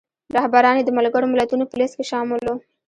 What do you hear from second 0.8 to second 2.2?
د ملګرو ملتونو په لیست کې